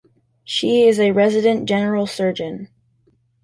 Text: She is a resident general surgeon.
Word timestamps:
She 0.43 0.87
is 0.87 0.99
a 0.99 1.11
resident 1.11 1.69
general 1.69 2.07
surgeon. 2.07 2.69